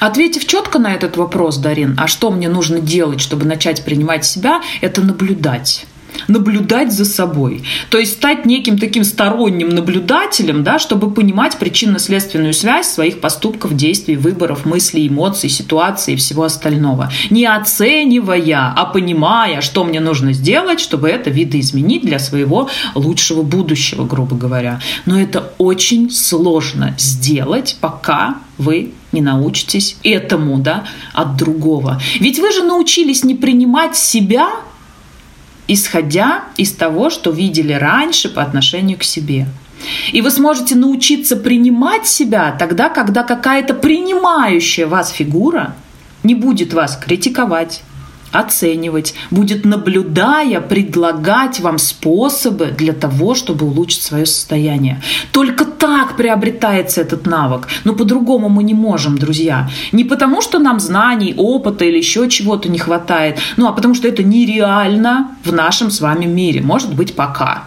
[0.00, 4.60] Ответив четко на этот вопрос, Дарин, а что мне нужно делать, чтобы начать принимать себя,
[4.80, 5.86] это наблюдать
[6.28, 7.62] наблюдать за собой.
[7.90, 14.16] То есть стать неким таким сторонним наблюдателем, да, чтобы понимать причинно-следственную связь своих поступков, действий,
[14.16, 17.10] выборов, мыслей, эмоций, ситуаций и всего остального.
[17.30, 24.04] Не оценивая, а понимая, что мне нужно сделать, чтобы это видоизменить для своего лучшего будущего,
[24.04, 24.80] грубо говоря.
[25.06, 32.00] Но это очень сложно сделать, пока вы не научитесь этому, да, от другого.
[32.20, 34.48] Ведь вы же научились не принимать себя
[35.68, 39.46] исходя из того, что видели раньше по отношению к себе.
[40.12, 45.74] И вы сможете научиться принимать себя тогда, когда какая-то принимающая вас фигура
[46.22, 47.82] не будет вас критиковать,
[48.32, 55.02] оценивать, будет наблюдая, предлагать вам способы для того, чтобы улучшить свое состояние.
[55.32, 57.68] Только так приобретается этот навык.
[57.84, 59.68] Но по-другому мы не можем, друзья.
[59.92, 64.08] Не потому, что нам знаний, опыта или еще чего-то не хватает, ну а потому что
[64.08, 66.60] это нереально в нашем с вами мире.
[66.62, 67.64] Может быть, пока.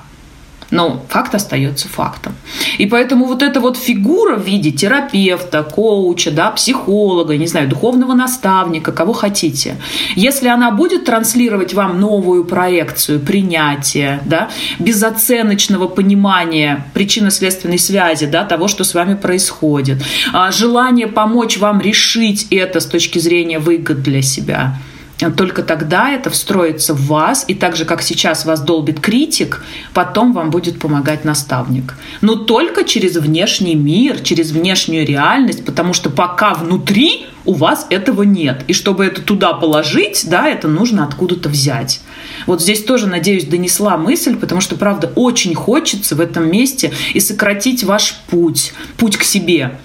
[0.75, 2.35] Но факт остается фактом.
[2.77, 8.13] И поэтому вот эта вот фигура в виде терапевта, коуча, да, психолога, не знаю, духовного
[8.13, 9.77] наставника, кого хотите,
[10.17, 18.67] если она будет транслировать вам новую проекцию принятия, да, безоценочного понимания причинно-следственной связи, да, того,
[18.67, 24.21] что с вами происходит, а, желание помочь вам решить это с точки зрения выгод для
[24.21, 24.77] себя–
[25.17, 30.33] только тогда это встроится в вас, и так же, как сейчас вас долбит критик, потом
[30.33, 31.95] вам будет помогать наставник.
[32.21, 38.23] Но только через внешний мир, через внешнюю реальность, потому что пока внутри у вас этого
[38.23, 38.63] нет.
[38.67, 42.01] И чтобы это туда положить, да, это нужно откуда-то взять.
[42.45, 47.19] Вот здесь тоже, надеюсь, донесла мысль, потому что, правда, очень хочется в этом месте и
[47.19, 49.77] сократить ваш путь, путь к себе,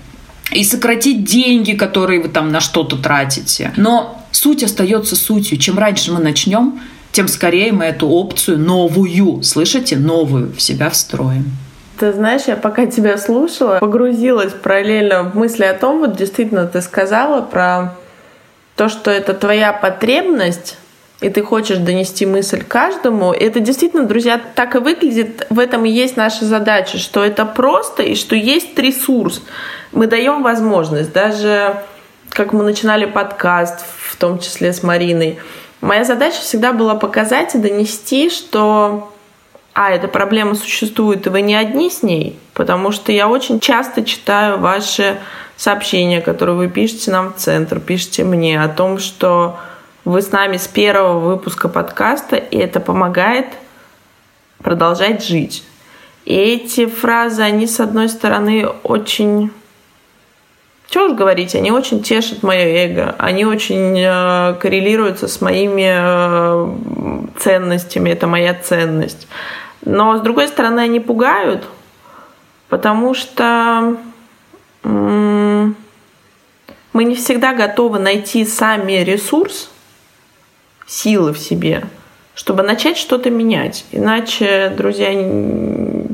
[0.51, 3.73] и сократить деньги, которые вы там на что-то тратите.
[3.77, 5.59] Но суть остается сутью.
[5.59, 6.81] Чем раньше мы начнем,
[7.13, 11.47] тем скорее мы эту опцию новую, слышите, новую в себя встроим.
[11.99, 16.81] Ты знаешь, я пока тебя слушала, погрузилась параллельно в мысли о том, вот действительно ты
[16.81, 17.95] сказала про
[18.75, 20.79] то, что это твоя потребность,
[21.21, 25.47] и ты хочешь донести мысль каждому, это действительно, друзья, так и выглядит.
[25.51, 29.43] В этом и есть наша задача, что это просто и что есть ресурс.
[29.93, 31.83] Мы даем возможность, даже
[32.31, 33.85] как мы начинали подкаст,
[34.21, 35.39] том числе с Мариной,
[35.81, 39.13] моя задача всегда была показать и донести, что
[39.75, 44.05] а, эта проблема существует, и вы не одни с ней, потому что я очень часто
[44.05, 45.19] читаю ваши
[45.57, 49.59] сообщения, которые вы пишете нам в центр, пишете мне о том, что
[50.05, 53.47] вы с нами с первого выпуска подкаста, и это помогает
[54.59, 55.65] продолжать жить.
[56.25, 59.51] И эти фразы, они, с одной стороны, очень...
[60.91, 67.29] Что уж говорить, они очень тешат мое эго, они очень э, коррелируются с моими э,
[67.39, 69.29] ценностями, это моя ценность.
[69.85, 71.65] Но, с другой стороны, они пугают,
[72.69, 73.99] потому что
[74.83, 75.75] мы
[76.93, 79.71] не всегда готовы найти сами ресурс,
[80.89, 81.85] силы в себе,
[82.35, 83.85] чтобы начать что-то менять.
[83.93, 85.13] Иначе, друзья,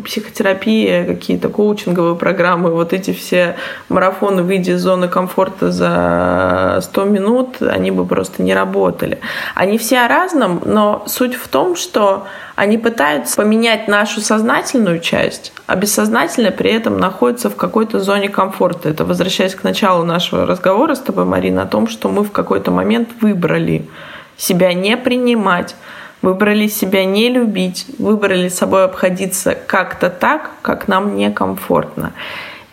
[0.04, 3.56] психотерапия, какие-то коучинговые программы, вот эти все
[3.88, 9.18] марафоны «Выйди из зоны комфорта за 100 минут», они бы просто не работали.
[9.54, 12.26] Они все о разном, но суть в том, что
[12.56, 18.88] они пытаются поменять нашу сознательную часть, а бессознательно при этом находится в какой-то зоне комфорта.
[18.88, 22.70] Это возвращаясь к началу нашего разговора с тобой, Марина, о том, что мы в какой-то
[22.70, 23.86] момент выбрали
[24.36, 25.74] себя не принимать,
[26.26, 32.14] выбрали себя не любить, выбрали собой обходиться как-то так, как нам некомфортно.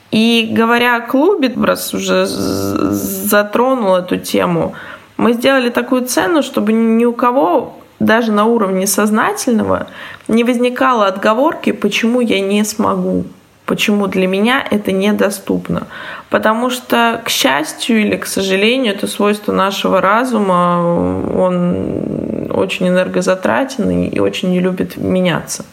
[0.10, 4.74] И говоря о клубе, раз уже затронул эту тему,
[5.18, 9.86] мы сделали такую цену, чтобы ни у кого даже на уровне сознательного
[10.28, 13.26] не возникало отговорки, почему я не смогу,
[13.68, 15.86] почему для меня это недоступно.
[16.32, 22.23] Потому что, к счастью или к сожалению, это свойство нашего разума, он
[22.54, 25.66] очень энергозатратен и очень не любит меняться.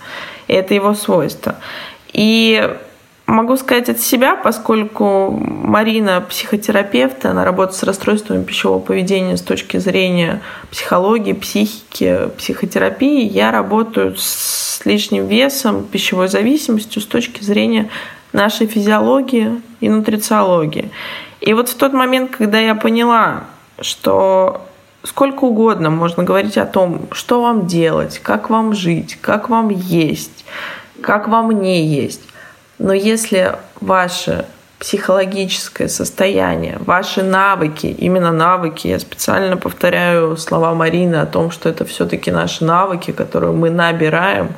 [0.48, 1.56] И это его свойство.
[2.12, 2.76] И
[3.30, 9.76] Могу сказать от себя, поскольку Марина психотерапевт, она работает с расстройствами пищевого поведения с точки
[9.76, 13.22] зрения психологии, психики, психотерапии.
[13.22, 17.88] Я работаю с лишним весом, пищевой зависимостью с точки зрения
[18.32, 20.90] нашей физиологии и нутрициологии.
[21.40, 23.44] И вот в тот момент, когда я поняла,
[23.80, 24.66] что
[25.02, 30.44] сколько угодно можно говорить о том, что вам делать, как вам жить, как вам есть,
[31.00, 32.22] как вам не есть,
[32.78, 34.46] но если ваше
[34.78, 41.84] психологическое состояние, ваши навыки, именно навыки, я специально повторяю слова Марины о том, что это
[41.84, 44.54] все-таки наши навыки, которые мы набираем,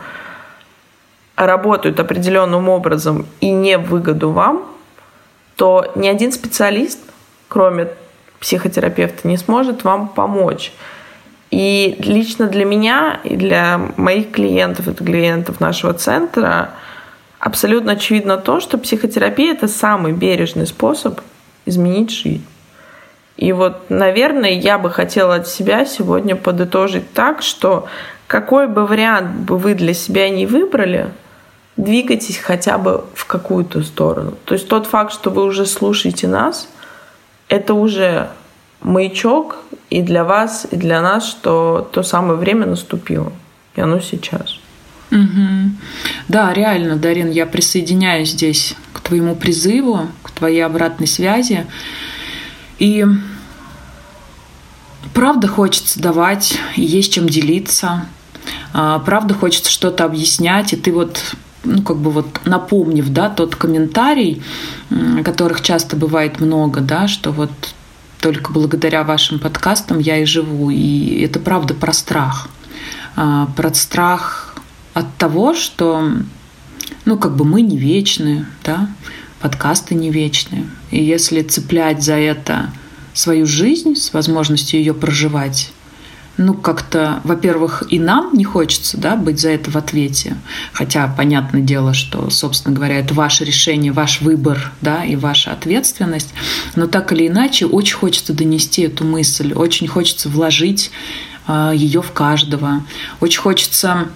[1.35, 4.65] работают определенным образом и не в выгоду вам,
[5.57, 7.01] то ни один специалист,
[7.49, 7.89] кроме
[8.43, 10.73] психотерапевта, не сможет вам помочь.
[11.51, 16.71] И лично для меня и для моих клиентов, это клиентов нашего центра–
[17.43, 21.21] абсолютно очевидно то, что психотерапия– это самый бережный способ
[21.67, 22.47] изменить жизнь.
[23.37, 27.89] И вот, наверное, я бы хотела от себя сегодня подытожить так, что
[28.29, 31.09] какой бы вариант бы вы для себя не выбрали,
[31.77, 34.35] двигайтесь хотя бы в какую-то сторону.
[34.45, 36.69] То есть тот факт, что вы уже слушаете нас,
[37.53, 38.31] это уже
[38.81, 39.59] маячок
[39.91, 43.31] и для вас, и для нас, что то самое время наступило.
[43.77, 44.59] И оно сейчас.
[45.11, 45.73] Угу.
[46.29, 51.67] Да, реально, Дарин, я присоединяюсь здесь к твоему призыву, к твоей обратной связи.
[52.79, 53.05] И
[55.13, 58.07] правда хочется давать, есть чем делиться.
[58.73, 63.57] А, правда хочется что-то объяснять, и ты вот ну, как бы вот напомнив, да, тот
[63.57, 64.43] комментарий,
[65.25, 67.51] которых часто бывает много, да, что вот
[68.21, 70.71] только благодаря вашим подкастам я и живу.
[70.71, 72.49] И это правда про страх.
[73.17, 74.55] А, про страх
[74.95, 76.09] от того, что,
[77.05, 78.89] ну, как бы мы не вечны, да,
[79.41, 80.67] подкасты не вечны.
[80.91, 82.71] И если цеплять за это
[83.13, 85.72] свою жизнь с возможностью ее проживать,
[86.39, 90.37] ну, как-то, во-первых, и нам не хочется, да, быть за это в ответе.
[90.73, 96.33] Хотя, понятное дело, что, собственно говоря, это ваше решение, ваш выбор, да, и ваша ответственность.
[96.75, 100.91] Но так или иначе, очень хочется донести эту мысль, очень хочется вложить
[101.47, 102.83] э, ее в каждого.
[103.21, 104.09] Очень хочется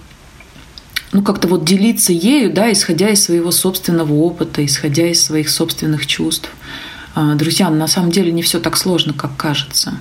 [1.11, 6.07] ну, как-то вот делиться ею, да, исходя из своего собственного опыта, исходя из своих собственных
[6.07, 6.49] чувств.
[7.15, 9.93] А, друзья, на самом деле не все так сложно, как кажется.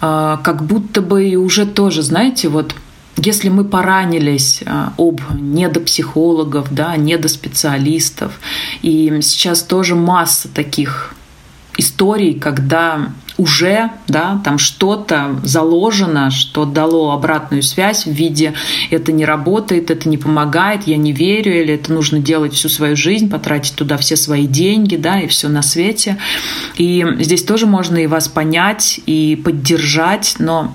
[0.00, 2.74] А, как будто бы уже тоже, знаете, вот
[3.16, 8.38] если мы поранились а, об недопсихологов, да, недоспециалистов,
[8.82, 11.14] и сейчас тоже масса таких
[11.78, 18.54] историй, когда уже да, там что-то заложено, что дало обратную связь в виде
[18.90, 22.96] «это не работает, это не помогает, я не верю», или «это нужно делать всю свою
[22.96, 26.18] жизнь, потратить туда все свои деньги», да, и все на свете.
[26.76, 30.74] И здесь тоже можно и вас понять, и поддержать, но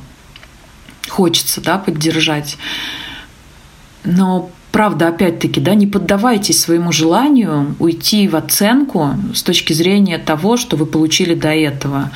[1.09, 2.57] хочется, да, поддержать.
[4.05, 10.57] Но правда, опять-таки, да, не поддавайтесь своему желанию уйти в оценку с точки зрения того,
[10.57, 12.09] что вы получили до этого.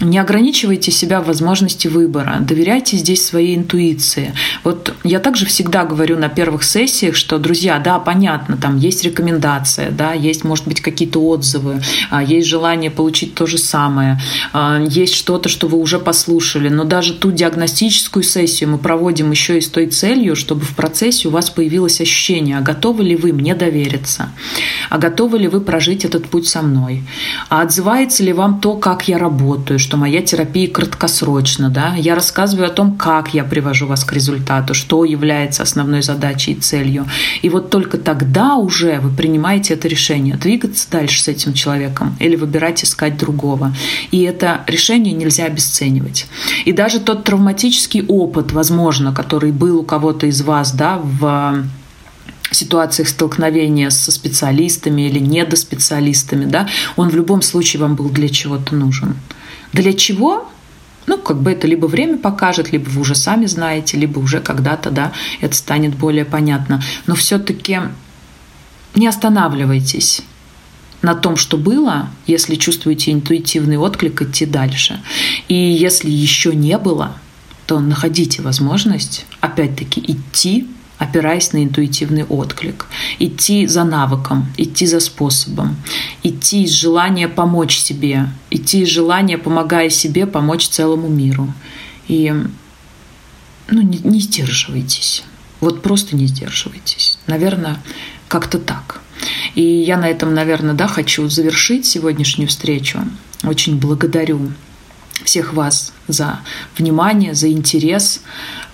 [0.00, 2.38] Не ограничивайте себя в возможности выбора.
[2.40, 4.32] Доверяйте здесь своей интуиции.
[4.64, 9.90] Вот я также всегда говорю на первых сессиях, что, друзья, да, понятно, там есть рекомендация,
[9.90, 14.18] да, есть, может быть, какие-то отзывы, а, есть желание получить то же самое,
[14.54, 19.58] а, есть что-то, что вы уже послушали, но даже ту диагностическую сессию мы проводим еще
[19.58, 21.50] и с той целью, чтобы в процессе у вас
[21.98, 24.30] появилось ощущение, а готовы ли вы мне довериться,
[24.90, 27.02] а готовы ли вы прожить этот путь со мной,
[27.48, 32.66] а отзывается ли вам то, как я работаю, что моя терапия краткосрочна, да, я рассказываю
[32.66, 37.06] о том, как я привожу вас к результату, что является основной задачей и целью.
[37.42, 42.36] И вот только тогда уже вы принимаете это решение, двигаться дальше с этим человеком или
[42.36, 43.72] выбирать искать другого.
[44.12, 46.26] И это решение нельзя обесценивать.
[46.66, 51.64] И даже тот травматический опыт, возможно, который был у кого-то из вас, да, в
[52.54, 58.74] ситуациях столкновения со специалистами или недоспециалистами, да, он в любом случае вам был для чего-то
[58.74, 59.16] нужен.
[59.72, 60.48] Для чего?
[61.06, 64.90] Ну, как бы это либо время покажет, либо вы уже сами знаете, либо уже когда-то,
[64.90, 66.82] да, это станет более понятно.
[67.06, 67.80] Но все-таки
[68.94, 70.22] не останавливайтесь
[71.02, 75.00] на том, что было, если чувствуете интуитивный отклик, идти дальше.
[75.48, 77.16] И если еще не было,
[77.66, 80.66] то находите возможность, опять-таки, идти
[80.98, 82.86] опираясь на интуитивный отклик.
[83.18, 85.76] Идти за навыком, идти за способом,
[86.22, 91.52] идти из желания помочь себе, идти из желания, помогая себе, помочь целому миру.
[92.08, 92.34] И
[93.70, 95.24] ну, не, не сдерживайтесь.
[95.60, 97.18] Вот просто не сдерживайтесь.
[97.26, 97.78] Наверное,
[98.28, 99.00] как-то так.
[99.54, 103.00] И я на этом, наверное, да, хочу завершить сегодняшнюю встречу.
[103.42, 104.52] Очень благодарю
[105.24, 106.40] всех вас за
[106.76, 108.22] внимание, за интерес.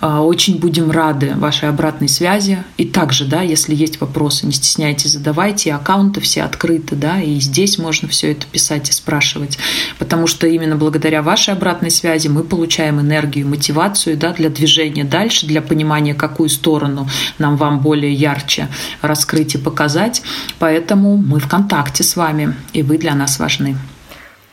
[0.07, 2.63] А, очень будем рады вашей обратной связи.
[2.77, 5.73] И также, да, если есть вопросы, не стесняйтесь, задавайте.
[5.73, 9.57] Аккаунты все открыты, да, и здесь можно все это писать и спрашивать.
[9.97, 15.47] Потому что именно благодаря вашей обратной связи мы получаем энергию, мотивацию, да, для движения дальше,
[15.47, 18.67] для понимания, какую сторону нам вам более ярче
[19.01, 20.21] раскрыть и показать.
[20.59, 23.75] Поэтому мы в контакте с вами, и вы для нас важны.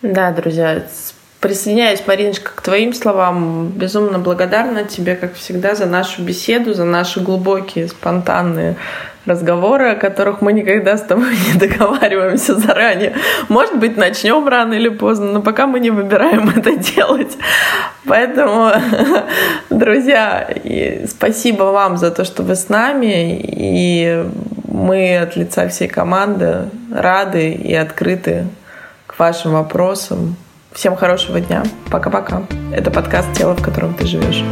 [0.00, 0.82] Да, друзья,
[1.42, 3.66] Присоединяюсь, Мариночка, к твоим словам.
[3.70, 8.76] Безумно благодарна тебе, как всегда, за нашу беседу, за наши глубокие, спонтанные
[9.26, 13.16] разговоры, о которых мы никогда с тобой не договариваемся заранее.
[13.48, 17.36] Может быть, начнем рано или поздно, но пока мы не выбираем это делать.
[18.06, 18.70] Поэтому,
[19.70, 20.48] друзья,
[21.08, 23.40] спасибо вам за то, что вы с нами.
[23.42, 24.24] И
[24.68, 28.46] мы от лица всей команды рады и открыты
[29.08, 30.36] к вашим вопросам,
[30.74, 31.62] Всем хорошего дня.
[31.90, 32.42] Пока-пока.
[32.72, 34.42] Это подкаст «Тело, в котором ты живешь».